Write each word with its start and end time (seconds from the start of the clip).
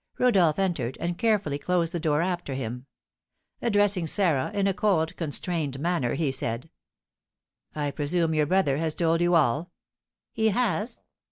Rodolph 0.17 0.57
entered, 0.57 0.97
and 0.99 1.15
carefully 1.15 1.59
closed 1.59 1.93
the 1.93 1.99
door 1.99 2.23
after 2.23 2.55
him. 2.55 2.87
Addressing 3.61 4.07
Sarah 4.07 4.49
in 4.51 4.65
a 4.65 4.73
cold, 4.73 5.15
constrained 5.15 5.79
manner, 5.79 6.15
he 6.15 6.31
said: 6.31 6.71
"I 7.75 7.91
presume 7.91 8.33
your 8.33 8.47
brother 8.47 8.77
has 8.77 8.95
told 8.95 9.21
you 9.21 9.35
all?" 9.35 9.69
"He 10.31 10.49
has!" 10.49 11.03